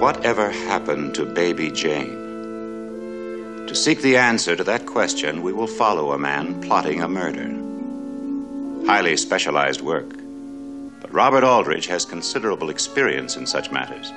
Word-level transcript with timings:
Whatever 0.00 0.50
happened 0.50 1.14
to 1.14 1.24
baby 1.24 1.70
Jane? 1.70 2.24
To 3.66 3.74
seek 3.74 4.02
the 4.02 4.16
answer 4.16 4.56
to 4.56 4.64
that 4.64 4.86
question, 4.86 5.42
we 5.42 5.52
will 5.52 5.66
follow 5.66 6.12
a 6.12 6.18
man 6.18 6.60
plotting 6.60 7.02
a 7.02 7.08
murder. 7.08 7.48
Highly 8.86 9.16
specialized 9.16 9.80
work. 9.80 10.10
But 11.00 11.12
Robert 11.12 11.44
Aldrich 11.44 11.86
has 11.86 12.04
considerable 12.04 12.70
experience 12.70 13.36
in 13.36 13.46
such 13.46 13.70
matters. 13.70 14.12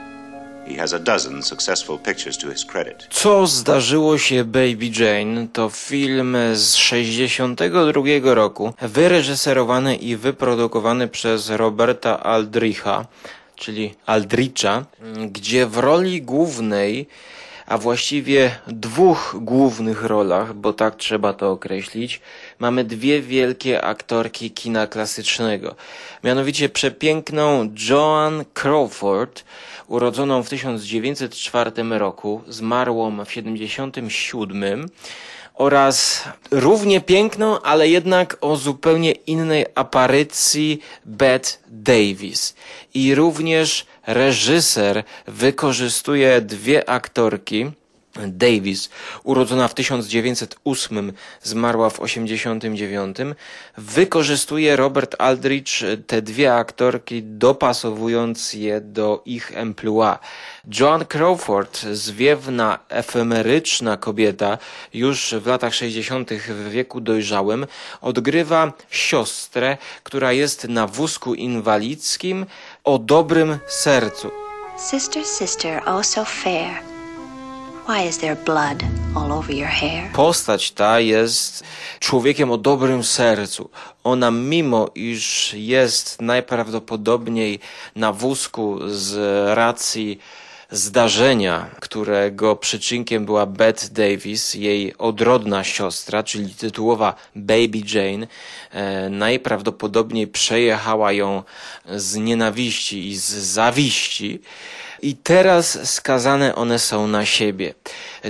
Co 3.10 3.48
zdarzyło 3.48 4.18
się 4.18 4.44
Baby 4.44 4.92
Jane 5.00 5.48
to 5.54 5.70
film 5.70 6.38
z 6.54 6.76
62 6.76 8.34
roku, 8.36 8.74
wyreżyserowany 8.82 9.96
i 9.96 10.16
wyprodukowany 10.16 11.08
przez 11.08 11.50
Roberta 11.50 12.24
Aldricha, 12.24 13.06
czyli 13.58 13.96
Aldricha, 14.06 14.86
gdzie 15.32 15.68
w 15.68 15.78
roli 15.78 16.22
głównej 16.22 17.08
a 17.68 17.78
właściwie 17.78 18.60
dwóch 18.68 19.36
głównych 19.42 20.04
rolach, 20.04 20.54
bo 20.54 20.74
tak 20.74 20.96
trzeba 20.96 21.34
to 21.34 21.52
określić, 21.52 22.22
mamy 22.60 22.84
dwie 22.84 23.22
wielkie 23.22 23.82
aktorki 23.82 24.52
kina 24.52 24.88
klasycznego. 24.88 25.76
Mianowicie 26.24 26.70
przepiękną 26.70 27.74
Joan 27.90 28.46
Crawford, 28.54 29.44
urodzoną 29.88 30.44
w 30.44 30.50
1904 30.50 31.72
roku, 31.90 32.42
zmarłą 32.48 33.26
w 33.26 33.28
1977 33.28 34.90
oraz 35.58 36.24
równie 36.52 37.02
piękną, 37.02 37.62
ale 37.62 37.90
jednak 37.90 38.38
o 38.42 38.56
zupełnie 38.56 39.12
innej 39.12 39.66
aparycji 39.76 40.82
Bette 41.06 41.50
Davis. 41.68 42.56
I 42.94 43.16
również 43.16 43.86
reżyser 44.08 45.04
wykorzystuje 45.28 46.42
dwie 46.42 46.90
aktorki, 46.90 47.72
Davis, 48.28 48.90
urodzona 49.24 49.68
w 49.68 49.74
1908, 49.74 51.14
zmarła 51.44 51.90
w 51.90 51.94
1989, 51.94 53.18
wykorzystuje 53.78 54.76
Robert 54.76 55.16
Aldrich 55.20 55.68
te 56.08 56.22
dwie 56.22 56.54
aktorki, 56.54 57.24
dopasowując 57.24 58.54
je 58.54 58.82
do 58.82 59.22
ich 59.26 59.52
emploi. 59.58 60.16
Joan 60.80 61.06
Crawford, 61.06 61.82
zwiewna, 61.92 62.80
efemeryczna 62.90 63.98
kobieta, 63.98 64.58
już 64.94 65.36
w 65.42 65.48
latach 65.48 65.74
60. 65.74 66.34
w 66.34 66.70
wieku 66.70 67.02
dojrzałym, 67.02 67.68
odgrywa 68.02 68.74
siostrę, 68.90 69.78
która 70.04 70.32
jest 70.32 70.68
na 70.68 70.88
wózku 70.88 71.34
inwalidzkim 71.34 72.46
o 72.84 73.00
dobrym 73.00 73.58
sercu. 73.68 74.32
Sister, 74.78 75.26
sister, 75.26 75.82
oh 75.86 76.04
so 76.04 76.26
fair. 76.26 76.97
Postać 80.14 80.72
ta 80.72 81.00
jest 81.00 81.64
człowiekiem 82.00 82.52
o 82.52 82.58
dobrym 82.58 83.04
sercu. 83.04 83.70
Ona, 84.04 84.32
mimo 84.32 84.90
iż 84.96 85.54
jest 85.54 86.22
najprawdopodobniej 86.22 87.60
na 87.96 88.14
wózku 88.14 88.80
z 88.88 89.16
racji 89.56 90.20
zdarzenia, 90.72 91.70
którego 91.80 92.56
przyczynkiem 92.56 93.26
była 93.26 93.46
Bette 93.46 93.88
Davis, 93.90 94.54
jej 94.54 94.98
odrodna 94.98 95.64
siostra, 95.64 96.24
czyli 96.24 96.56
tytułowa 96.56 97.16
Baby 97.36 97.82
Jane, 97.94 98.28
e, 98.72 99.10
najprawdopodobniej 99.10 100.28
przejechała 100.28 101.12
ją 101.12 101.44
z 101.96 102.16
nienawiści 102.16 103.08
i 103.08 103.18
z 103.18 103.30
zawiści. 103.30 104.42
I 105.02 105.16
teraz 105.16 105.90
skazane 105.90 106.56
one 106.56 106.80
są 106.80 107.08
na 107.08 107.26
siebie. 107.26 107.74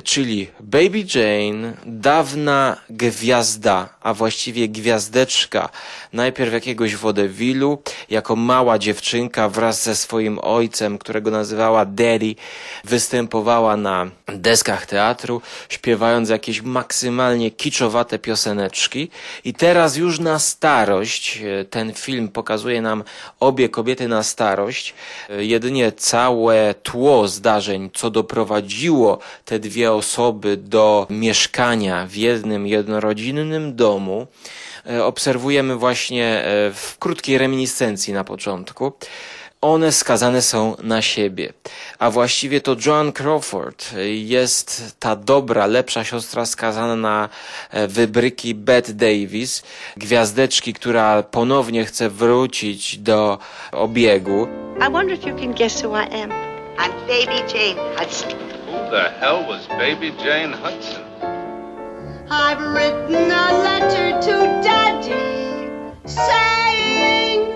Czyli 0.03 0.47
Baby 0.59 1.05
Jane, 1.15 1.73
dawna 1.85 2.77
gwiazda, 2.89 3.89
a 4.01 4.13
właściwie 4.13 4.69
gwiazdeczka, 4.69 5.69
najpierw 6.13 6.53
jakiegoś 6.53 6.95
wodewilu, 6.95 7.81
jako 8.09 8.35
mała 8.35 8.79
dziewczynka 8.79 9.49
wraz 9.49 9.83
ze 9.83 9.95
swoim 9.95 10.39
ojcem, 10.41 10.97
którego 10.97 11.31
nazywała 11.31 11.85
Daddy, 11.85 12.35
występowała 12.83 13.77
na 13.77 14.09
deskach 14.27 14.85
teatru, 14.85 15.41
śpiewając 15.69 16.29
jakieś 16.29 16.61
maksymalnie 16.61 17.51
kiczowate 17.51 18.19
pioseneczki. 18.19 19.09
I 19.43 19.53
teraz 19.53 19.97
już 19.97 20.19
na 20.19 20.39
starość, 20.39 21.41
e, 21.41 21.65
ten 21.65 21.93
film 21.93 22.27
pokazuje 22.27 22.81
nam 22.81 23.03
obie 23.39 23.69
kobiety 23.69 24.07
na 24.07 24.23
starość, 24.23 24.93
e, 25.29 25.45
jedynie 25.45 25.91
całe 25.91 26.73
tło 26.73 27.27
zdarzeń, 27.27 27.89
co 27.93 28.09
doprowadziło 28.09 29.19
te 29.45 29.59
dwie 29.59 29.76
osoby 29.85 30.57
do 30.57 31.07
mieszkania 31.09 32.07
w 32.07 32.15
jednym 32.15 32.67
jednorodzinnym 32.67 33.75
domu, 33.75 34.27
e, 34.89 35.05
obserwujemy 35.05 35.75
właśnie 35.75 36.43
w 36.73 36.95
krótkiej 36.99 37.37
reminiscencji 37.37 38.13
na 38.13 38.23
początku 38.23 38.93
one 39.61 39.91
skazane 39.91 40.41
są 40.41 40.75
na 40.83 41.01
siebie. 41.01 41.53
A 41.99 42.11
właściwie 42.11 42.61
to 42.61 42.75
Joan 42.85 43.11
Crawford 43.11 43.93
jest 44.05 44.95
ta 44.99 45.15
dobra, 45.15 45.65
lepsza 45.65 46.03
siostra 46.03 46.45
skazana 46.45 46.95
na 46.95 47.29
e, 47.71 47.87
wybryki 47.87 48.55
Bette 48.55 48.93
Davis, 48.93 49.63
gwiazdeczki, 49.97 50.73
która 50.73 51.23
ponownie 51.23 51.85
chce 51.85 52.09
wrócić 52.09 52.97
do 52.97 53.37
obiegu. 53.71 54.47
I 54.87 54.91
wonder 54.91 55.17
if 55.17 55.29
you 55.29 55.35
can 55.35 55.53
guess 55.53 55.83
who 55.83 55.95
I 55.95 56.21
am. 56.21 56.29
I'm 56.77 56.91
Baby 57.07 57.53
Jane 57.53 57.97
Hudson. 57.97 58.46
Who 58.87 58.93
the 58.93 59.09
hell 59.19 59.43
was 59.45 59.67
Baby 59.67 60.11
Jane 60.11 60.53
Hudson? 60.53 61.03
I've 62.31 62.61
written 62.73 63.15
a 63.15 63.51
letter 63.67 64.21
to 64.21 64.31
Daddy 64.63 65.69
saying 66.05 67.51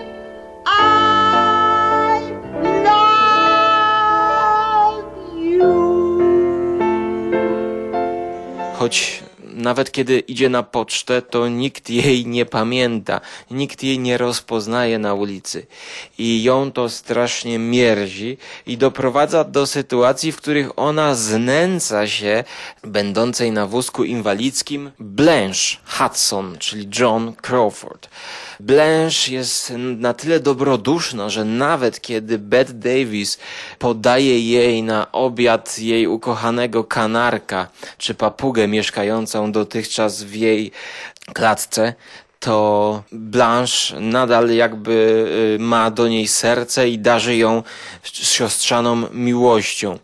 I 0.66 2.20
love 2.84 5.04
you. 5.38 5.72
choć 8.78 9.22
nawet 9.52 9.92
kiedy 9.92 10.18
idzie 10.18 10.48
na 10.48 10.62
pocztę, 10.62 11.22
to 11.22 11.48
nikt 11.48 11.90
jej 11.90 12.26
nie 12.26 12.46
pamięta, 12.46 13.20
nikt 13.50 13.82
jej 13.82 13.98
nie 13.98 14.18
rozpoznaje 14.18 14.98
na 14.98 15.14
ulicy. 15.14 15.66
I 16.18 16.42
ją 16.42 16.72
to 16.72 16.88
strasznie 16.88 17.58
mierzi 17.58 18.38
i 18.66 18.76
doprowadza 18.76 19.44
do 19.44 19.66
sytuacji, 19.66 20.32
w 20.32 20.36
których 20.36 20.78
ona 20.78 21.14
znęca 21.14 22.06
się 22.06 22.44
będącej 22.84 23.52
na 23.52 23.66
wózku 23.66 24.04
inwalidzkim 24.04 24.90
Blanche 24.98 25.76
Hudson, 25.86 26.58
czyli 26.58 26.88
John 26.98 27.32
Crawford. 27.32 28.08
Blanche 28.60 29.32
jest 29.32 29.72
na 29.76 30.14
tyle 30.14 30.40
dobroduszna, 30.40 31.30
że 31.30 31.44
nawet 31.44 32.00
kiedy 32.00 32.38
Bette 32.38 32.72
Davis 32.72 33.38
podaje 33.78 34.40
jej 34.40 34.82
na 34.82 35.12
obiad 35.12 35.78
jej 35.78 36.06
ukochanego 36.06 36.84
kanarka 36.84 37.68
czy 37.98 38.14
papugę 38.14 38.68
mieszkającą 38.68 39.41
dotychczas 39.48 40.22
w 40.22 40.34
jej 40.34 40.72
klatce, 41.32 41.94
to 42.40 43.02
Blanche 43.12 44.00
nadal 44.00 44.50
jakby 44.50 45.26
y, 45.56 45.62
ma 45.62 45.90
do 45.90 46.08
niej 46.08 46.28
serce 46.28 46.88
i 46.88 46.98
darzy 46.98 47.36
ją 47.36 47.62
siostrzaną 48.02 49.10
miłością. 49.12 49.98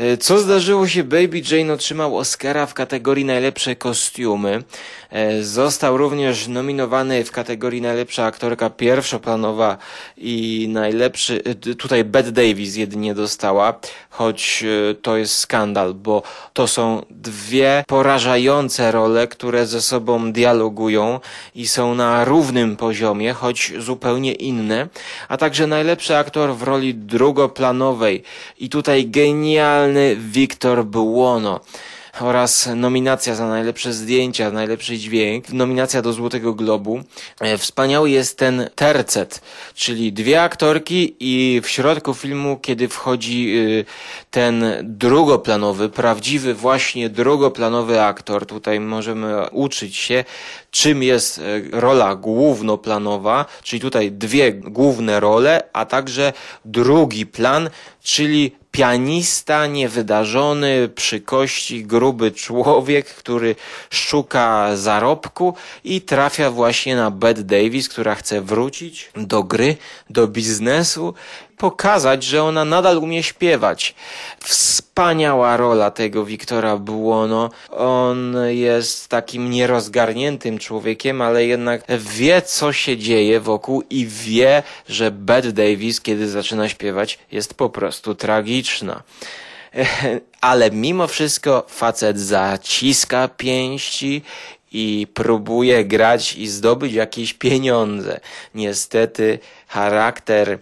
Y, 0.00 0.16
co 0.18 0.38
zdarzyło 0.38 0.88
się? 0.88 1.04
Baby 1.04 1.42
Jane 1.50 1.72
otrzymał 1.72 2.18
Oscara 2.18 2.66
w 2.66 2.74
kategorii 2.74 3.24
najlepsze 3.24 3.76
kostiumy. 3.76 4.62
E, 5.10 5.42
Został 5.42 5.96
również 5.96 6.48
nominowany 6.48 7.24
w 7.24 7.30
kategorii 7.30 7.80
najlepsza 7.80 8.24
aktorka 8.24 8.70
pierwszoplanowa 8.70 9.78
i 10.16 10.66
najlepszy, 10.70 11.42
e, 11.44 11.54
tutaj 11.74 12.04
Bette 12.04 12.32
Davis 12.32 12.76
jedynie 12.76 13.14
dostała, 13.14 13.80
choć 14.10 14.64
e, 14.90 14.94
to 14.94 15.16
jest 15.16 15.38
skandal, 15.38 15.94
bo 15.94 16.22
to 16.52 16.68
są 16.68 17.02
dwie 17.10 17.84
porażające 17.86 18.92
role, 18.92 19.26
które 19.28 19.66
ze 19.66 19.82
sobą 19.82 20.32
dialogują 20.32 21.20
i 21.54 21.68
są 21.68 21.94
na 21.94 22.24
równym 22.24 22.76
poziomie, 22.76 23.32
choć 23.32 23.72
zupełnie 23.78 24.32
inne, 24.32 24.88
a 25.28 25.36
także 25.36 25.66
najlepszy 25.66 26.16
aktor 26.16 26.54
w 26.54 26.62
roli 26.62 26.94
drugoplanowej. 26.94 28.22
I 28.58 28.68
tutaj 28.68 29.06
genialny 29.06 30.16
Victor 30.16 30.84
Buono 30.84 31.60
oraz 32.20 32.68
nominacja 32.76 33.34
za 33.34 33.48
najlepsze 33.48 33.92
zdjęcia, 33.92 34.50
najlepszy 34.50 34.98
dźwięk, 34.98 35.48
nominacja 35.48 36.02
do 36.02 36.12
Złotego 36.12 36.54
Globu. 36.54 37.00
E, 37.40 37.58
Wspaniały 37.58 38.10
jest 38.10 38.38
ten 38.38 38.70
tercet, 38.74 39.40
czyli 39.74 40.12
dwie 40.12 40.42
aktorki 40.42 41.16
i 41.20 41.60
w 41.60 41.68
środku 41.68 42.14
filmu, 42.14 42.58
kiedy 42.62 42.88
wchodzi 42.88 43.56
y, 43.56 43.84
ten 44.30 44.64
drugoplanowy, 44.82 45.88
prawdziwy 45.88 46.54
właśnie 46.54 47.08
drugoplanowy 47.08 48.02
aktor, 48.02 48.46
tutaj 48.46 48.80
możemy 48.80 49.50
uczyć 49.50 49.96
się, 49.96 50.24
czym 50.70 51.02
jest 51.02 51.38
e, 51.38 51.42
rola 51.80 52.16
głównoplanowa, 52.16 53.44
czyli 53.62 53.80
tutaj 53.80 54.12
dwie 54.12 54.52
główne 54.52 55.20
role, 55.20 55.62
a 55.72 55.84
także 55.84 56.32
drugi 56.64 57.26
plan, 57.26 57.70
czyli 58.02 58.56
pianista, 58.76 59.66
niewydarzony, 59.66 60.88
przy 60.88 61.20
kości, 61.20 61.84
gruby 61.84 62.32
człowiek, 62.32 63.06
który 63.06 63.56
szuka 63.90 64.76
zarobku 64.76 65.54
i 65.84 66.00
trafia 66.00 66.50
właśnie 66.50 66.96
na 66.96 67.10
Bette 67.10 67.42
Davis, 67.42 67.88
która 67.88 68.14
chce 68.14 68.40
wrócić 68.40 69.10
do 69.16 69.42
gry, 69.42 69.76
do 70.10 70.28
biznesu 70.28 71.14
pokazać, 71.56 72.24
że 72.24 72.42
ona 72.42 72.64
nadal 72.64 72.98
umie 72.98 73.22
śpiewać. 73.22 73.94
Wspaniała 74.40 75.56
rola 75.56 75.90
tego 75.90 76.24
Wiktora 76.24 76.76
Buono. 76.76 77.50
On 77.70 78.36
jest 78.48 79.08
takim 79.08 79.50
nierozgarniętym 79.50 80.58
człowiekiem, 80.58 81.22
ale 81.22 81.46
jednak 81.46 81.82
wie, 81.98 82.42
co 82.42 82.72
się 82.72 82.96
dzieje 82.96 83.40
wokół 83.40 83.82
i 83.90 84.06
wie, 84.06 84.62
że 84.88 85.10
Bette 85.10 85.52
Davis, 85.52 86.00
kiedy 86.00 86.28
zaczyna 86.28 86.68
śpiewać, 86.68 87.18
jest 87.32 87.54
po 87.54 87.70
prostu 87.70 88.14
tragiczna 88.14 89.02
ale 90.40 90.70
mimo 90.70 91.06
wszystko 91.06 91.66
facet 91.68 92.20
zaciska 92.20 93.28
pięści 93.28 94.22
i 94.72 95.06
próbuje 95.14 95.84
grać 95.84 96.34
i 96.34 96.48
zdobyć 96.48 96.92
jakieś 96.92 97.34
pieniądze. 97.34 98.20
Niestety 98.54 99.38
charakter 99.68 100.58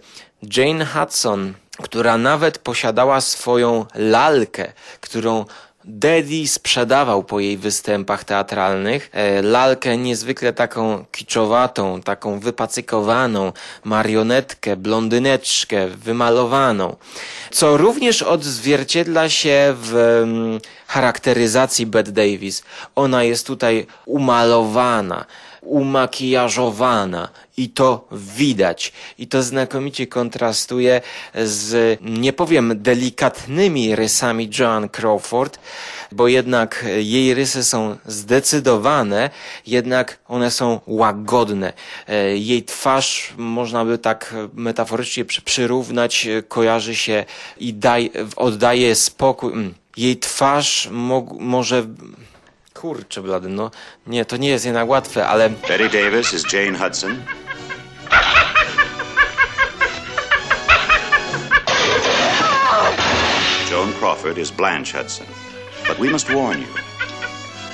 Jane 0.57 0.85
Hudson, 0.85 1.53
która 1.83 2.17
nawet 2.17 2.57
posiadała 2.57 3.21
swoją 3.21 3.85
lalkę, 3.95 4.73
którą 5.01 5.45
Daddy 5.87 6.47
sprzedawał 6.47 7.23
po 7.23 7.39
jej 7.39 7.57
występach 7.57 8.23
teatralnych 8.23 9.09
e, 9.13 9.41
lalkę 9.41 9.97
niezwykle 9.97 10.53
taką 10.53 11.05
kiczowatą, 11.11 12.01
taką 12.01 12.39
wypacykowaną, 12.39 13.53
marionetkę, 13.83 14.75
blondyneczkę, 14.75 15.87
wymalowaną, 15.87 16.95
co 17.51 17.77
również 17.77 18.21
odzwierciedla 18.21 19.29
się 19.29 19.75
w 19.77 19.95
mm, 20.23 20.59
charakteryzacji 20.87 21.85
Bette 21.85 22.11
Davis. 22.11 22.63
Ona 22.95 23.23
jest 23.23 23.47
tutaj 23.47 23.87
umalowana, 24.05 25.25
umakijażowana 25.65 27.29
i 27.57 27.69
to 27.69 28.07
widać. 28.11 28.93
I 29.17 29.27
to 29.27 29.43
znakomicie 29.43 30.07
kontrastuje 30.07 31.01
z, 31.35 31.99
nie 32.01 32.33
powiem, 32.33 32.73
delikatnymi 32.75 33.95
rysami 33.95 34.49
Joan 34.59 34.89
Crawford, 34.89 35.59
bo 36.11 36.27
jednak 36.27 36.85
jej 36.97 37.33
rysy 37.33 37.63
są 37.63 37.97
zdecydowane, 38.05 39.29
jednak 39.67 40.19
one 40.27 40.51
są 40.51 40.79
łagodne. 40.87 41.73
Jej 42.33 42.63
twarz, 42.63 43.33
można 43.37 43.85
by 43.85 43.97
tak 43.97 44.35
metaforycznie 44.53 45.25
przyrównać, 45.25 46.27
kojarzy 46.47 46.95
się 46.95 47.25
i 47.57 47.73
daj, 47.73 48.11
oddaje 48.35 48.95
spokój. 48.95 49.53
Mm. 49.53 49.73
Jej 49.97 50.17
twarz 50.17 50.89
mo 50.91 51.25
może 51.39 51.85
Kurczę 52.85 53.21
blady, 53.21 53.49
no 53.49 53.71
nie, 54.07 54.25
to 54.25 54.37
nie 54.37 54.49
jest 54.49 54.65
jednak 54.65 54.89
łatwe, 54.89 55.27
ale... 55.27 55.49
Betty 55.49 55.89
Davis 55.89 56.33
is 56.33 56.53
Jane 56.53 56.77
Hudson. 56.77 57.23
Joan 63.71 63.93
Crawford 63.93 64.37
is 64.37 64.51
Blanche 64.51 64.97
Hudson. 64.97 65.25
But 65.87 65.99
we 65.99 66.11
must 66.11 66.29
warn 66.29 66.61
you. 66.61 66.67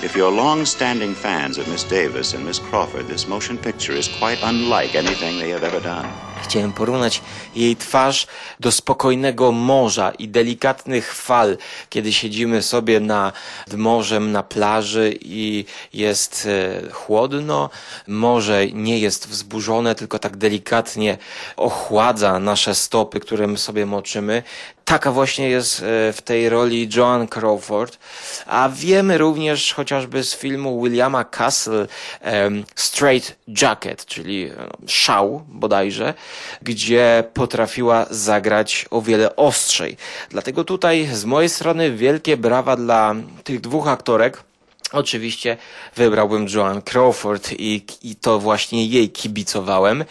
If 0.04 0.16
you're 0.16 0.36
long-standing 0.36 1.16
fans 1.16 1.58
of 1.58 1.68
Miss 1.68 1.84
Davis 1.84 2.34
and 2.34 2.46
Miss 2.46 2.60
Crawford, 2.60 3.08
this 3.08 3.28
motion 3.28 3.58
picture 3.58 3.98
is 3.98 4.08
quite 4.08 4.40
unlike 4.44 4.96
anything 4.96 5.40
they 5.40 5.50
have 5.50 5.66
ever 5.66 5.82
done. 5.82 6.31
Chciałem 6.44 6.74
porównać 6.74 7.22
jej 7.56 7.76
twarz 7.76 8.28
do 8.60 8.72
spokojnego 8.72 9.52
morza 9.52 10.12
i 10.12 10.28
delikatnych 10.28 11.14
fal, 11.14 11.58
kiedy 11.90 12.14
siedzimy 12.14 12.62
sobie 12.62 13.00
nad 13.00 13.34
morzem 13.78 14.32
na 14.32 14.44
plaży 14.44 15.18
i 15.22 15.66
jest 15.94 16.48
e, 16.48 16.92
chłodno. 16.92 17.70
Morze 18.08 18.68
nie 18.68 19.00
jest 19.00 19.28
wzburzone, 19.28 19.96
tylko 19.96 20.20
tak 20.20 20.38
delikatnie 20.38 21.18
ochładza 21.58 22.40
nasze 22.40 22.76
stopy, 22.76 23.20
które 23.20 23.48
my 23.48 23.58
sobie 23.58 23.86
moczymy. 23.86 24.44
Taka 24.86 25.12
właśnie 25.12 25.50
jest 25.50 25.80
e, 25.80 26.14
w 26.14 26.22
tej 26.22 26.50
roli 26.50 26.90
Joan 26.96 27.28
Crawford. 27.28 27.98
A 28.46 28.70
wiemy 28.74 29.18
również 29.18 29.74
chociażby 29.74 30.24
z 30.24 30.36
filmu 30.36 30.84
Williama 30.84 31.24
Castle 31.24 31.88
um, 32.22 32.64
Straight 32.76 33.36
Jacket, 33.62 34.06
czyli 34.06 34.44
e, 34.44 34.88
szał 34.88 35.44
bodajże, 35.48 36.14
gdzie 36.62 37.24
potrafiła 37.34 38.06
zagrać 38.10 38.86
o 38.90 39.02
wiele 39.02 39.36
ostrzej. 39.36 39.98
Dlatego 40.30 40.64
tutaj 40.64 41.10
z 41.14 41.26
mojej 41.26 41.50
strony 41.50 41.92
wielkie 41.92 42.38
brawa 42.38 42.76
dla 42.76 43.16
tych 43.44 43.62
dwóch 43.62 43.88
aktorek. 43.88 44.44
Oczywiście 44.92 45.58
wybrałbym 45.96 46.48
Joan 46.54 46.82
Crawford 46.82 47.52
i, 47.52 47.86
i 48.04 48.16
to 48.16 48.40
właśnie 48.40 48.86
jej 48.86 49.10
kibicowałem. 49.10 50.06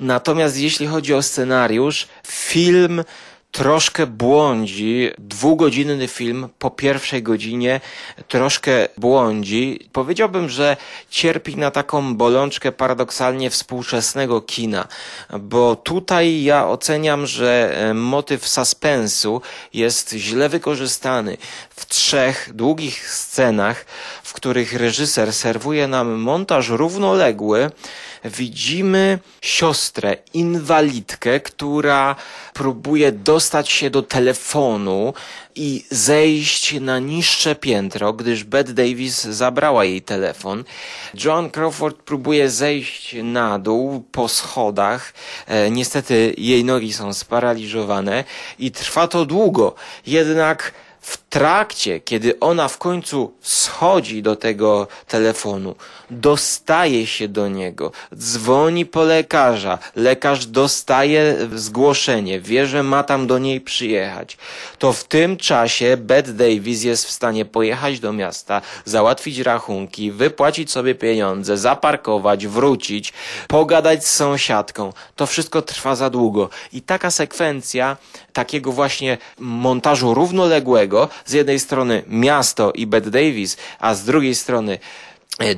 Natomiast 0.00 0.58
jeśli 0.58 0.86
chodzi 0.86 1.14
o 1.14 1.22
scenariusz, 1.22 2.08
film 2.26 3.04
troszkę 3.52 4.06
błądzi. 4.06 5.10
Dwugodzinny 5.18 6.08
film 6.08 6.48
po 6.58 6.70
pierwszej 6.70 7.22
godzinie 7.22 7.80
troszkę 8.28 8.88
błądzi. 8.96 9.88
Powiedziałbym, 9.92 10.48
że 10.48 10.76
cierpi 11.10 11.56
na 11.56 11.70
taką 11.70 12.16
bolączkę 12.16 12.72
paradoksalnie 12.72 13.50
współczesnego 13.50 14.40
kina, 14.40 14.88
bo 15.40 15.76
tutaj 15.76 16.42
ja 16.42 16.68
oceniam, 16.68 17.26
że 17.26 17.76
e, 17.76 17.94
motyw 17.94 18.48
suspensu 18.48 19.42
jest 19.74 20.12
źle 20.12 20.48
wykorzystany 20.48 21.36
w 21.70 21.86
trzech 21.86 22.50
długich 22.54 23.10
scenach, 23.10 23.84
w 24.22 24.32
których 24.32 24.72
reżyser 24.72 25.32
serwuje 25.32 25.88
nam 25.88 26.10
montaż 26.10 26.68
równoległy 26.68 27.70
widzimy 28.24 29.18
siostrę, 29.42 30.16
inwalidkę, 30.34 31.40
która 31.40 32.16
próbuje 32.54 33.12
dostać 33.12 33.70
się 33.70 33.90
do 33.90 34.02
telefonu 34.02 35.14
i 35.54 35.84
zejść 35.90 36.80
na 36.80 36.98
niższe 36.98 37.54
piętro, 37.54 38.12
gdyż 38.12 38.44
Bette 38.44 38.72
Davis 38.72 39.24
zabrała 39.24 39.84
jej 39.84 40.02
telefon. 40.02 40.64
John 41.24 41.50
Crawford 41.50 41.96
próbuje 41.96 42.50
zejść 42.50 43.16
na 43.22 43.58
dół 43.58 44.04
po 44.12 44.28
schodach. 44.28 45.12
E, 45.46 45.70
niestety 45.70 46.34
jej 46.38 46.64
nogi 46.64 46.92
są 46.92 47.14
sparaliżowane 47.14 48.24
i 48.58 48.70
trwa 48.70 49.08
to 49.08 49.26
długo. 49.26 49.74
Jednak 50.06 50.72
w 51.00 51.16
trakcie, 51.30 52.00
kiedy 52.00 52.40
ona 52.40 52.68
w 52.68 52.78
końcu 52.78 53.32
schodzi 53.40 54.22
do 54.22 54.36
tego 54.36 54.86
telefonu, 55.08 55.74
dostaje 56.10 57.06
się 57.06 57.28
do 57.28 57.48
niego, 57.48 57.92
dzwoni 58.14 58.86
po 58.86 59.02
lekarza, 59.02 59.78
lekarz 59.96 60.46
dostaje 60.46 61.36
zgłoszenie, 61.54 62.40
wie, 62.40 62.66
że 62.66 62.82
ma 62.82 63.02
tam 63.02 63.26
do 63.26 63.38
niej 63.38 63.60
przyjechać, 63.60 64.38
to 64.78 64.92
w 64.92 65.04
tym 65.04 65.36
czasie 65.36 65.96
Bette 65.96 66.32
Davis 66.32 66.82
jest 66.82 67.06
w 67.06 67.10
stanie 67.10 67.44
pojechać 67.44 68.00
do 68.00 68.12
miasta, 68.12 68.62
załatwić 68.84 69.38
rachunki, 69.38 70.12
wypłacić 70.12 70.70
sobie 70.70 70.94
pieniądze, 70.94 71.58
zaparkować, 71.58 72.46
wrócić, 72.46 73.12
pogadać 73.48 74.06
z 74.06 74.10
sąsiadką. 74.10 74.92
To 75.16 75.26
wszystko 75.26 75.62
trwa 75.62 75.96
za 75.96 76.10
długo. 76.10 76.48
I 76.72 76.82
taka 76.82 77.10
sekwencja 77.10 77.96
takiego 78.32 78.72
właśnie 78.72 79.18
montażu 79.38 80.14
równoległego 80.14 81.08
z 81.24 81.32
jednej 81.32 81.60
strony 81.60 82.02
miasto 82.06 82.72
i 82.72 82.86
Bette 82.86 83.10
Davis, 83.10 83.56
a 83.78 83.94
z 83.94 84.04
drugiej 84.04 84.34
strony 84.34 84.78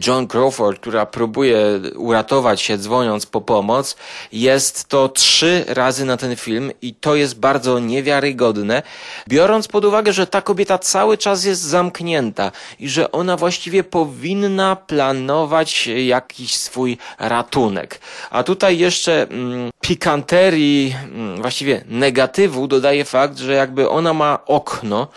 John 0.06 0.26
Crawford, 0.26 0.80
która 0.80 1.06
próbuje 1.06 1.80
uratować 1.96 2.60
się 2.60 2.78
dzwoniąc 2.78 3.26
po 3.26 3.40
pomoc, 3.40 3.96
jest 4.32 4.88
to 4.88 5.08
trzy 5.08 5.64
razy 5.68 6.04
na 6.04 6.16
ten 6.16 6.36
film 6.36 6.70
i 6.82 6.94
to 6.94 7.14
jest 7.14 7.40
bardzo 7.40 7.78
niewiarygodne, 7.78 8.82
biorąc 9.28 9.68
pod 9.68 9.84
uwagę, 9.84 10.12
że 10.12 10.26
ta 10.26 10.42
kobieta 10.42 10.78
cały 10.78 11.18
czas 11.18 11.44
jest 11.44 11.60
zamknięta 11.60 12.52
i 12.80 12.88
że 12.88 13.12
ona 13.12 13.36
właściwie 13.36 13.84
powinna 13.84 14.76
planować 14.76 15.86
jakiś 15.86 16.56
swój 16.56 16.98
ratunek. 17.18 18.00
A 18.30 18.42
tutaj 18.42 18.78
jeszcze 18.78 19.22
mm, 19.22 19.70
pikanterii, 19.80 20.94
mm, 21.04 21.40
właściwie 21.42 21.84
negatywu 21.88 22.66
dodaje 22.66 23.04
fakt, 23.04 23.38
że 23.38 23.52
jakby 23.52 23.88
ona 23.88 24.14
ma 24.14 24.38
okno, 24.46 25.08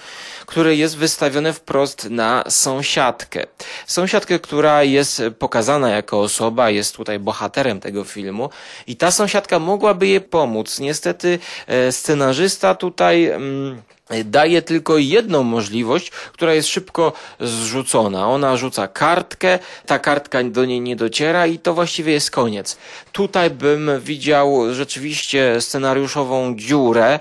które 0.45 0.75
jest 0.75 0.97
wystawione 0.97 1.53
wprost 1.53 2.09
na 2.09 2.43
sąsiadkę. 2.49 3.43
Sąsiadkę, 3.87 4.39
która 4.39 4.83
jest 4.83 5.21
pokazana 5.39 5.89
jako 5.89 6.21
osoba, 6.21 6.69
jest 6.69 6.95
tutaj 6.95 7.19
bohaterem 7.19 7.79
tego 7.79 8.03
filmu 8.03 8.49
i 8.87 8.95
ta 8.95 9.11
sąsiadka 9.11 9.59
mogłaby 9.59 10.07
jej 10.07 10.21
pomóc. 10.21 10.79
Niestety 10.79 11.39
e, 11.67 11.91
scenarzysta 11.91 12.75
tutaj 12.75 13.25
mm, 13.25 13.81
daje 14.25 14.61
tylko 14.61 14.97
jedną 14.97 15.43
możliwość, 15.43 16.09
która 16.09 16.53
jest 16.53 16.69
szybko 16.69 17.13
zrzucona. 17.39 18.29
Ona 18.29 18.57
rzuca 18.57 18.87
kartkę, 18.87 19.59
ta 19.85 19.99
kartka 19.99 20.43
do 20.43 20.65
niej 20.65 20.81
nie 20.81 20.95
dociera 20.95 21.47
i 21.47 21.59
to 21.59 21.73
właściwie 21.73 22.13
jest 22.13 22.31
koniec. 22.31 22.77
Tutaj 23.11 23.49
bym 23.49 23.91
widział 23.99 24.73
rzeczywiście 24.73 25.61
scenariuszową 25.61 26.55
dziurę, 26.55 27.19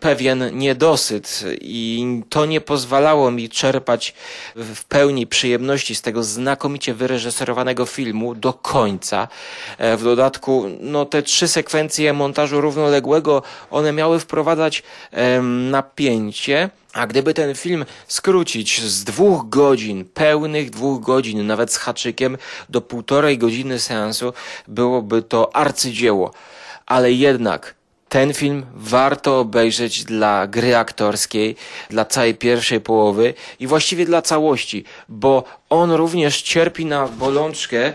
pewien 0.00 0.58
niedosyt 0.58 1.44
i 1.60 2.22
to 2.28 2.46
nie 2.46 2.60
pozwalało 2.60 3.30
mi 3.30 3.48
czerpać 3.48 4.14
w 4.56 4.84
pełni 4.84 5.26
przyjemności 5.26 5.94
z 5.94 6.02
tego 6.02 6.22
znakomicie 6.22 6.94
wyreżyserowanego 6.94 7.86
filmu 7.86 8.34
do 8.34 8.52
końca. 8.52 9.28
E, 9.78 9.96
w 9.96 10.04
dodatku, 10.04 10.64
no 10.80 11.04
te 11.04 11.22
trzy 11.22 11.48
sekwencje 11.48 12.12
montażu 12.12 12.60
równoległego, 12.60 13.42
one 13.70 13.92
miały 13.92 14.20
wprowadzać 14.20 14.82
em, 15.10 15.70
napięcie, 15.70 16.21
a 16.92 17.06
gdyby 17.06 17.34
ten 17.34 17.54
film 17.54 17.84
skrócić 18.06 18.80
z 18.82 19.04
dwóch 19.04 19.48
godzin, 19.48 20.04
pełnych 20.04 20.70
dwóch 20.70 21.00
godzin, 21.00 21.46
nawet 21.46 21.72
z 21.72 21.76
haczykiem, 21.76 22.38
do 22.68 22.80
półtorej 22.80 23.38
godziny 23.38 23.78
seansu, 23.78 24.32
byłoby 24.68 25.22
to 25.22 25.56
arcydzieło. 25.56 26.32
Ale 26.86 27.12
jednak 27.12 27.74
ten 28.08 28.34
film 28.34 28.66
warto 28.74 29.40
obejrzeć 29.40 30.04
dla 30.04 30.46
gry 30.46 30.76
aktorskiej, 30.76 31.56
dla 31.90 32.04
całej 32.04 32.34
pierwszej 32.34 32.80
połowy 32.80 33.34
i 33.60 33.66
właściwie 33.66 34.06
dla 34.06 34.22
całości, 34.22 34.84
bo 35.08 35.44
on 35.70 35.92
również 35.92 36.42
cierpi 36.42 36.86
na 36.86 37.08
bolączkę. 37.08 37.92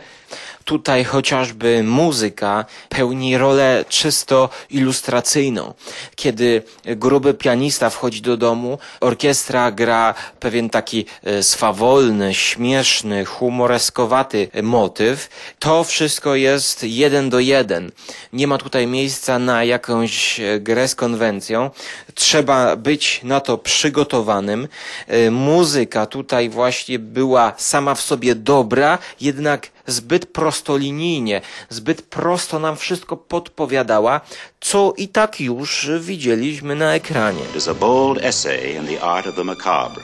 Tutaj 0.67 1.03
chociażby 1.03 1.83
muzyka 1.83 2.65
pełni 2.89 3.37
rolę 3.37 3.85
czysto 3.89 4.49
ilustracyjną. 4.69 5.73
Kiedy 6.15 6.63
gruby 6.85 7.33
pianista 7.33 7.89
wchodzi 7.89 8.21
do 8.21 8.37
domu, 8.37 8.79
orkiestra 9.01 9.71
gra 9.71 10.13
pewien 10.39 10.69
taki 10.69 11.05
e, 11.23 11.43
swawolny, 11.43 12.33
śmieszny, 12.33 13.25
humoreskowaty 13.25 14.49
motyw. 14.63 15.29
To 15.59 15.83
wszystko 15.83 16.35
jest 16.35 16.83
jeden 16.83 17.29
do 17.29 17.39
jeden. 17.39 17.91
Nie 18.33 18.47
ma 18.47 18.57
tutaj 18.57 18.87
miejsca 18.87 19.39
na 19.39 19.63
jakąś 19.63 20.39
e, 20.39 20.59
grę 20.59 20.87
z 20.87 20.95
konwencją. 20.95 21.69
Trzeba 22.15 22.75
być 22.75 23.21
na 23.23 23.39
to 23.39 23.57
przygotowanym. 23.57 24.67
E, 25.07 25.31
muzyka 25.31 26.05
tutaj 26.05 26.49
właśnie 26.49 26.99
była 26.99 27.53
sama 27.57 27.95
w 27.95 28.01
sobie 28.01 28.35
dobra, 28.35 28.97
jednak 29.21 29.69
zbyt 29.87 30.25
prostolinijnie, 30.57 31.41
zbyt 31.69 32.01
prosto 32.01 32.59
nam 32.59 32.77
wszystko 32.77 33.17
podpowiadała, 33.17 34.21
co 34.59 34.93
i 34.97 35.07
tak 35.07 35.41
już 35.41 35.89
widzieliśmy 35.99 36.75
na 36.75 36.93
ekranie. 36.93 37.41
It 37.49 37.55
is 37.55 37.67
a 37.67 37.73
bold 37.73 38.23
essay 38.23 38.75
in 38.75 38.87
the 38.87 39.01
art 39.01 39.27
of 39.27 39.35
the 39.35 39.43
macabre, 39.43 40.03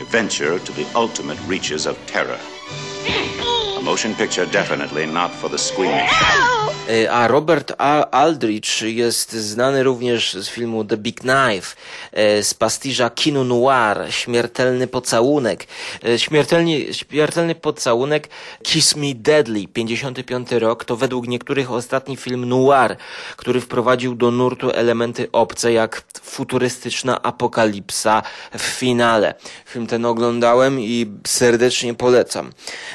a 0.00 0.12
venture 0.12 0.60
to 0.60 0.72
the 0.72 0.98
ultimate 1.00 1.38
reaches 1.48 1.86
of 1.86 1.96
terror. 2.06 2.38
Motion 3.82 4.14
picture 4.14 4.46
definitely 4.46 5.06
not 5.06 5.30
for 5.32 5.50
the 5.50 5.58
squeamish. 5.58 6.10
E, 6.88 7.12
A 7.12 7.28
Robert 7.28 7.72
Aldrich 8.10 8.82
jest 8.82 9.32
znany 9.32 9.82
również 9.82 10.34
z 10.34 10.48
filmu 10.48 10.84
The 10.84 10.96
Big 10.96 11.20
Knife, 11.20 11.76
e, 12.12 12.42
z 12.42 12.54
pastiża 12.54 13.10
Kino 13.10 13.44
Noir, 13.44 13.96
Śmiertelny 14.10 14.86
Pocałunek. 14.86 15.66
E, 16.04 16.18
Śmiertelny, 16.18 16.94
śmiertelny 16.94 17.54
Pocałunek 17.54 18.28
Kiss 18.62 18.96
Me 18.96 19.14
Deadly, 19.14 19.68
55 19.68 20.52
rok, 20.52 20.84
to 20.84 20.96
według 20.96 21.28
niektórych 21.28 21.70
ostatni 21.72 22.16
film 22.16 22.48
noir, 22.48 22.96
który 23.36 23.60
wprowadził 23.60 24.14
do 24.14 24.30
nurtu 24.30 24.70
elementy 24.70 25.28
obce, 25.32 25.72
jak 25.72 26.02
futurystyczna 26.22 27.22
apokalipsa 27.22 28.22
w 28.58 28.62
finale. 28.62 29.34
Film 29.66 29.86
ten 29.86 30.06
oglądałem 30.06 30.80
i 30.80 31.06
serdecznie 31.26 31.94
polecam. 31.94 32.52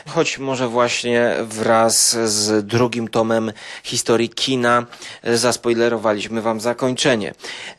Choć 0.08 0.38
może 0.38 0.68
właśnie 0.78 1.36
wraz 1.44 2.18
z 2.26 2.66
drugim 2.66 3.08
tomem 3.08 3.52
historii 3.84 4.30
kina 4.30 4.86
zaspoilerowaliśmy 5.24 6.42
wam 6.42 6.60
zakończenie. 6.60 7.34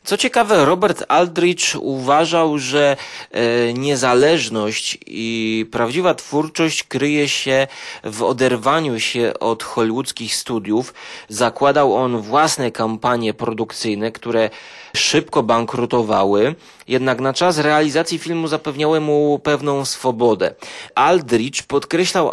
Co 0.05 0.17
ciekawe, 0.17 0.65
Robert 0.65 1.05
Aldrich 1.09 1.75
uważał, 1.81 2.59
że 2.59 2.97
e, 3.31 3.73
niezależność 3.73 4.99
i 5.07 5.67
prawdziwa 5.73 6.15
twórczość 6.15 6.83
kryje 6.83 7.29
się 7.29 7.67
w 8.05 8.23
oderwaniu 8.23 9.01
się 9.01 9.33
od 9.41 9.63
hollywoodzkich 9.63 10.35
studiów. 10.35 10.95
Zakładał 11.29 11.95
on 11.95 12.21
własne 12.21 12.71
kampanie 12.71 13.35
produkcyjne, 13.35 14.13
które 14.13 14.51
szybko 14.97 15.43
bankrutowały, 15.43 16.55
jednak 16.89 17.21
na 17.21 17.33
czas 17.33 17.59
realizacji 17.59 18.19
filmu 18.19 18.49
zapewniały 18.49 19.01
mu 19.01 19.39
pewną 19.39 19.85
swobodę. 19.85 20.55
Aldrich 20.95 21.63
podkreślał 21.69 22.31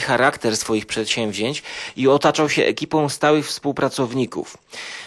charakter 0.00 0.56
swoich 0.56 0.86
przedsięwzięć 0.86 1.62
i 1.96 2.08
otaczał 2.08 2.48
się 2.48 2.64
ekipą 2.64 3.08
stałych 3.08 3.46
współpracowników. 3.46 4.56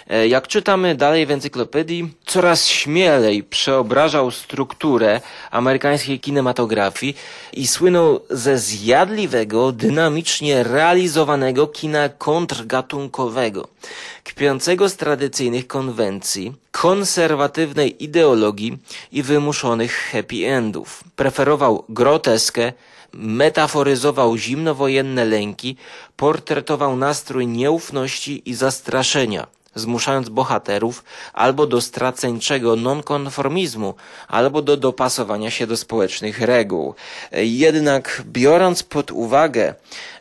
E, 0.10 0.27
Jak 0.27 0.48
czytamy 0.48 0.95
dalej 0.95 1.25
w 1.25 1.31
encyklopedii, 1.31 2.13
coraz 2.25 2.67
śmielej 2.67 3.43
przeobrażał 3.43 4.31
strukturę 4.31 5.21
amerykańskiej 5.51 6.19
kinematografii 6.19 7.17
i 7.53 7.67
słynął 7.67 8.19
ze 8.29 8.57
zjadliwego, 8.57 9.71
dynamicznie 9.71 10.63
realizowanego 10.63 11.67
kina 11.67 12.10
kontrgatunkowego, 12.10 13.67
kpiącego 14.24 14.89
z 14.89 14.95
tradycyjnych 14.95 15.67
konwencji, 15.67 16.53
konserwatywnej 16.71 18.03
ideologii 18.03 18.77
i 19.12 19.24
wymuszonych 19.24 20.10
happy 20.12 20.48
endów. 20.48 21.03
Preferował 21.15 21.83
groteskę, 21.89 22.74
metaforyzował 23.13 24.38
zimnowojenne 24.38 25.25
lęki, 25.25 25.77
portretował 26.18 26.96
nastrój 26.96 27.48
nieufności 27.48 28.50
i 28.50 28.53
zastraszenia, 28.53 29.48
zmuszając 29.75 30.30
bohaterów 30.30 31.03
albo 31.34 31.68
do 31.68 31.82
straceńczego 31.82 32.75
nonkonformizmu, 32.75 33.94
albo 34.27 34.62
do 34.62 34.77
dopasowania 34.77 35.51
się 35.51 35.68
do 35.68 35.77
społecznych 35.77 36.41
reguł. 36.41 36.96
Jednak 37.32 38.24
biorąc 38.25 38.84
pod 38.84 39.12
uwagę 39.12 39.75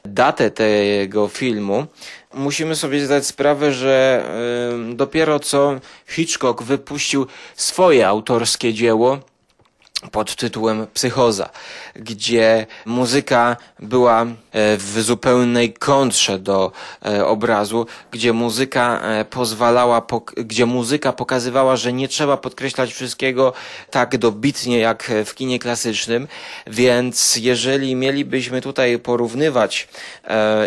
datę 0.05 0.51
tego 0.51 1.29
filmu, 1.29 1.87
musimy 2.35 2.77
sobie 2.77 3.07
zdać 3.07 3.27
sprawę, 3.27 3.73
że 3.73 4.25
dopiero 4.95 5.41
co 5.41 5.81
Hitchcock 6.07 6.63
wypuścił 6.63 7.27
swoje 7.57 8.09
autorskie 8.09 8.75
dzieło, 8.75 9.19
pod 10.13 10.37
tytułem 10.37 10.87
Psychoza, 10.95 11.51
gdzie 11.95 12.67
muzyka 12.87 13.57
była 13.79 14.23
e, 14.23 14.27
w 14.77 15.01
zupełnej 15.01 15.73
kontrze 15.73 16.39
do 16.39 16.73
e, 17.05 17.27
obrazu, 17.27 17.87
gdzie 18.11 18.33
muzyka 18.33 19.01
e, 19.03 19.25
pozwalała, 19.25 20.03
gdzie 20.37 20.67
muzyka 20.67 21.13
pokazywała, 21.13 21.77
że 21.77 21.93
nie 21.93 22.09
trzeba 22.09 22.37
podkreślać 22.37 22.93
wszystkiego 22.93 23.53
tak 23.91 24.19
dobitnie 24.19 24.79
jak 24.79 25.13
w 25.25 25.35
kinie 25.35 25.59
klasycznym, 25.59 26.29
więc 26.67 27.37
jeżeli 27.37 27.95
mielibyśmy 27.95 28.61
tutaj 28.61 28.99
porównywać 28.99 29.89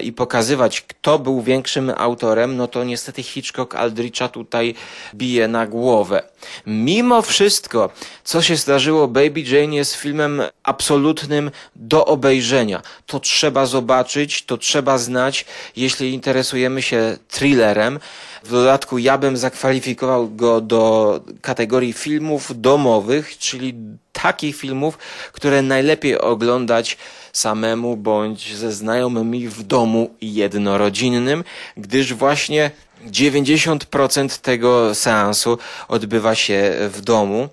i 0.04 0.14
pokazywać, 0.14 0.82
kto 0.82 1.20
był 1.20 1.42
większym 1.42 1.92
autorem, 1.98 2.58
no 2.58 2.68
to 2.68 2.84
niestety 2.84 3.24
Hitchcock 3.24 3.76
Aldricha 3.76 4.28
tutaj 4.28 4.76
bije 5.16 5.48
na 5.48 5.68
głowę. 5.68 6.24
Mimo 6.68 7.22
wszystko, 7.22 7.90
co 8.24 8.42
się 8.42 8.56
zdarzyło, 8.56 9.08
Baby 9.24 9.42
Jane 9.42 9.76
jest 9.76 9.96
filmem 9.96 10.42
absolutnym 10.64 11.52
do 11.76 12.06
obejrzenia. 12.06 12.82
To 13.06 13.20
trzeba 13.20 13.66
zobaczyć, 13.66 14.46
to 14.46 14.58
trzeba 14.58 14.98
znać, 14.98 15.46
jeśli 15.76 16.14
interesujemy 16.14 16.82
się 16.82 17.18
thrillerem. 17.28 18.00
W 18.44 18.52
dodatku 18.52 18.98
ja 18.98 19.18
bym 19.18 19.38
zakwalifikował 19.38 20.30
go 20.30 20.62
do 20.62 21.22
kategorii 21.42 21.94
filmów 21.94 22.62
domowych, 22.62 23.38
czyli 23.38 23.74
takich 24.12 24.56
filmów, 24.56 24.98
które 25.34 25.62
najlepiej 25.62 26.20
oglądać 26.20 26.98
samemu 27.34 27.98
bądź 27.98 28.56
ze 28.56 28.72
znajomymi 28.72 29.48
w 29.48 29.64
domu 29.64 30.10
jednorodzinnym, 30.22 31.44
gdyż 31.78 32.14
właśnie 32.14 32.72
90% 33.12 34.42
tego 34.42 34.96
seansu 34.96 35.58
odbywa 35.88 36.36
się 36.36 36.74
w 36.90 37.02
domu. 37.02 37.50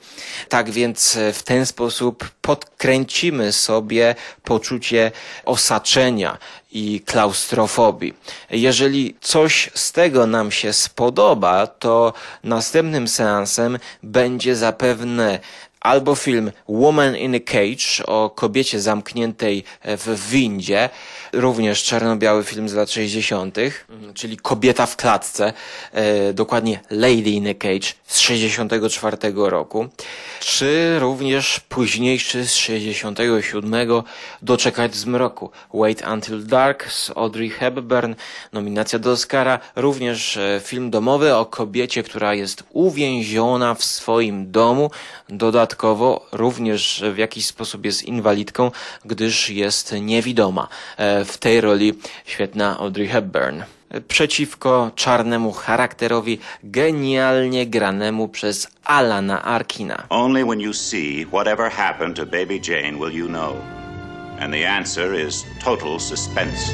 Tak 0.48 0.70
więc 0.70 1.18
w 1.32 1.42
ten 1.42 1.66
sposób 1.66 2.30
podkręcimy 2.40 3.52
sobie 3.52 4.14
poczucie 4.44 5.12
osaczenia 5.44 6.38
i 6.72 7.00
klaustrofobii. 7.06 8.14
Jeżeli 8.50 9.14
coś 9.20 9.70
z 9.74 9.92
tego 9.92 10.26
nam 10.26 10.50
się 10.50 10.72
spodoba, 10.72 11.66
to 11.66 12.12
następnym 12.44 13.08
seansem 13.08 13.78
będzie 14.02 14.56
zapewne 14.56 15.40
albo 15.80 16.14
film 16.14 16.52
Woman 16.68 17.16
in 17.16 17.34
a 17.34 17.40
Cage 17.40 18.06
o 18.06 18.30
kobiecie 18.30 18.80
zamkniętej 18.80 19.64
w 19.84 20.30
windzie, 20.30 20.88
również 21.32 21.84
czarno-biały 21.84 22.44
film 22.44 22.68
z 22.68 22.74
lat 22.74 22.90
60., 22.90 23.56
czyli 24.14 24.36
Kobieta 24.36 24.86
w 24.86 24.96
klatce, 24.96 25.52
e, 25.92 26.32
dokładnie 26.32 26.80
Lady 26.90 27.30
in 27.30 27.48
a 27.48 27.54
Cage 27.54 27.92
z 28.06 28.18
64 28.18 29.16
roku, 29.34 29.88
czy 30.40 30.98
również 30.98 31.60
późniejszy 31.60 32.46
z 32.46 32.54
67 32.54 34.02
Doczekać 34.42 34.94
z 34.94 35.06
mroku 35.06 35.50
Wait 35.74 36.02
Until 36.12 36.46
Dark 36.46 36.90
z 36.90 37.10
Audrey 37.10 37.50
Hepburn, 37.50 38.14
nominacja 38.52 38.98
do 38.98 39.10
Oscara, 39.10 39.58
również 39.76 40.36
e, 40.36 40.60
film 40.64 40.90
domowy 40.90 41.34
o 41.34 41.46
kobiecie, 41.46 42.02
która 42.02 42.34
jest 42.34 42.64
uwięziona 42.70 43.74
w 43.74 43.84
swoim 43.84 44.50
domu, 44.50 44.90
dodatkowo 45.28 46.26
również 46.32 47.04
w 47.14 47.18
jakiś 47.18 47.46
sposób 47.46 47.84
jest 47.84 48.02
inwalidką, 48.02 48.70
gdyż 49.04 49.50
jest 49.50 49.94
niewidoma. 50.00 50.68
W 51.24 51.38
tej 51.38 51.60
roli 51.60 51.92
świetna 52.26 52.78
Audrey 52.78 53.06
Hepburn 53.06 53.62
przeciwko 54.08 54.90
czarnemu 54.94 55.52
charakterowi 55.52 56.38
genialnie 56.64 57.66
granemu 57.66 58.28
przez 58.28 58.68
Alana 58.84 59.42
Arkina. 59.42 60.06
Only 60.08 60.44
when 60.44 60.60
you 60.60 60.72
see 60.72 61.26
whatever 61.26 61.70
happened 61.70 62.16
to 62.16 62.26
baby 62.26 62.60
Jane 62.68 62.98
will 62.98 63.14
you 63.14 63.28
know. 63.28 63.56
And 64.40 64.54
the 64.54 64.70
answer 64.70 65.14
is 65.14 65.44
total 65.64 66.00
suspense. 66.00 66.72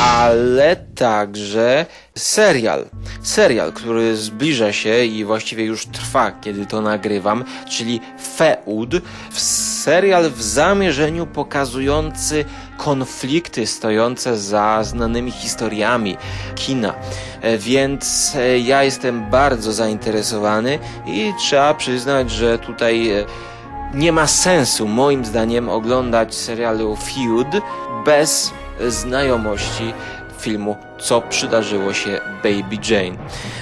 Ale 0.00 0.76
także 0.76 1.86
serial. 2.16 2.84
Serial, 3.22 3.72
który 3.72 4.16
zbliża 4.16 4.72
się 4.72 5.04
i 5.04 5.24
właściwie 5.24 5.64
już 5.64 5.86
trwa, 5.86 6.30
kiedy 6.30 6.66
to 6.66 6.80
nagrywam, 6.80 7.44
czyli 7.68 8.00
Feud. 8.36 8.94
Serial 9.32 10.30
w 10.30 10.42
zamierzeniu 10.42 11.26
pokazujący 11.26 12.44
konflikty 12.76 13.66
stojące 13.66 14.38
za 14.38 14.84
znanymi 14.84 15.30
historiami 15.30 16.16
kina. 16.54 16.94
E, 17.40 17.58
więc 17.58 18.32
e, 18.36 18.58
ja 18.58 18.82
jestem 18.82 19.30
bardzo 19.30 19.72
zainteresowany 19.72 20.78
i 21.06 21.32
trzeba 21.38 21.74
przyznać, 21.74 22.30
że 22.30 22.58
tutaj 22.58 23.10
e, 23.10 23.24
nie 23.94 24.12
ma 24.12 24.26
sensu, 24.26 24.88
moim 24.88 25.24
zdaniem, 25.24 25.68
oglądać 25.68 26.34
serialu 26.34 26.96
Feud 26.96 27.62
bez 28.04 28.52
znajomości 28.88 29.92
filmu 30.38 30.76
Co 30.98 31.20
przydarzyło 31.20 31.92
się 31.92 32.20
Baby 32.42 32.78
Jane. 32.90 33.16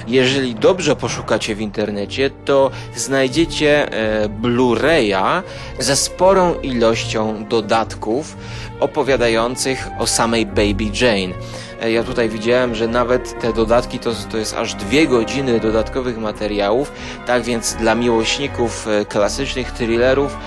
Jeżeli 0.07 0.55
dobrze 0.55 0.95
poszukacie 0.95 1.55
w 1.55 1.61
internecie, 1.61 2.29
to 2.29 2.71
znajdziecie 2.95 3.91
e, 3.91 4.29
Blu-raya 4.29 5.41
ze 5.79 5.95
sporą 5.95 6.61
ilością 6.61 7.45
dodatków 7.45 8.37
opowiadających 8.79 9.87
o 9.99 10.07
samej 10.07 10.45
Baby 10.45 10.83
Jane. 11.01 11.33
E, 11.81 11.91
ja 11.91 12.03
tutaj 12.03 12.29
widziałem, 12.29 12.75
że 12.75 12.87
nawet 12.87 13.41
te 13.41 13.53
dodatki 13.53 13.99
to, 13.99 14.11
to 14.31 14.37
jest 14.37 14.55
aż 14.55 14.73
dwie 14.73 15.07
godziny 15.07 15.59
dodatkowych 15.59 16.17
materiałów, 16.17 16.91
tak 17.25 17.43
więc 17.43 17.73
dla 17.73 17.95
miłośników 17.95 18.87
e, 18.87 19.05
klasycznych 19.05 19.71
thrillerów 19.71 20.37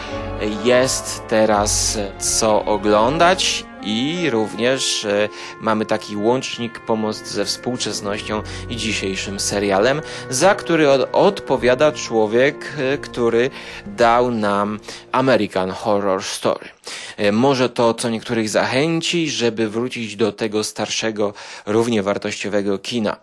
jest 0.64 1.22
teraz 1.28 1.98
co 2.18 2.64
oglądać 2.64 3.69
i 3.82 4.30
również 4.30 5.04
e, 5.04 5.28
mamy 5.60 5.86
taki 5.86 6.16
łącznik, 6.16 6.80
pomost 6.80 7.26
ze 7.26 7.44
współczesnością 7.44 8.42
i 8.68 8.76
dzisiejszym 8.76 9.40
serialem, 9.40 10.02
za 10.30 10.54
który 10.54 10.90
od, 10.90 11.08
odpowiada 11.12 11.92
człowiek, 11.92 12.72
e, 12.78 12.98
który 12.98 13.50
dał 13.86 14.30
nam 14.30 14.80
American 15.12 15.70
Horror 15.70 16.22
Story. 16.22 16.68
E, 17.16 17.32
może 17.32 17.68
to, 17.68 17.94
co 17.94 18.10
niektórych 18.10 18.48
zachęci, 18.48 19.30
żeby 19.30 19.68
wrócić 19.68 20.16
do 20.16 20.32
tego 20.32 20.64
starszego, 20.64 21.34
równie 21.66 22.02
wartościowego 22.02 22.78
kina. 22.78 23.16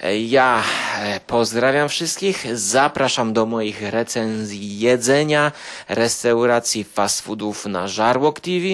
E, 0.00 0.18
ja 0.18 0.62
e, 1.00 1.20
pozdrawiam 1.26 1.88
wszystkich, 1.88 2.46
zapraszam 2.52 3.32
do 3.32 3.46
moich 3.46 3.82
recenzji 3.82 4.78
jedzenia, 4.78 5.52
restauracji 5.88 6.84
fast 6.84 7.20
foodów 7.20 7.66
na 7.66 7.88
Żarłok 7.88 8.40
TV, 8.40 8.66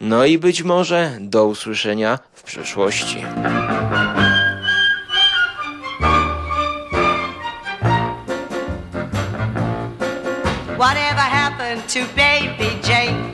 no 0.00 0.24
i 0.24 0.38
być 0.38 0.62
może 0.62 1.18
do 1.20 1.46
usłyszenia 1.46 2.18
w 2.34 2.42
przyszłości. 2.42 3.24
Whatever 10.78 11.28
happened 11.30 11.88
to 11.88 12.00
baby 12.16 12.88
Jane? 12.88 13.33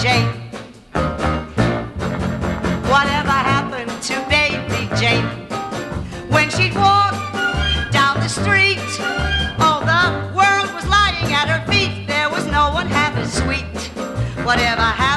Jane? 0.00 0.26
Whatever 2.92 3.30
happened 3.30 3.90
to 4.02 4.14
baby 4.28 4.88
Jane? 5.00 5.24
When 6.28 6.50
she'd 6.50 6.74
walk 6.74 7.14
down 7.92 8.18
the 8.20 8.28
street, 8.28 8.78
all 9.60 9.80
the 9.80 10.34
world 10.34 10.74
was 10.74 10.86
lying 10.88 11.32
at 11.32 11.48
her 11.48 11.64
feet. 11.70 12.06
There 12.06 12.28
was 12.28 12.44
no 12.46 12.70
one 12.72 12.88
half 12.88 13.16
as 13.16 13.32
sweet. 13.32 13.64
Whatever 14.44 14.82
happened 14.82 15.13